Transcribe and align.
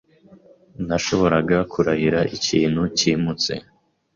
Nashoboraga 0.87 1.57
kurahira 1.71 2.19
ikintu 2.37 2.81
cyimutse. 2.97 3.51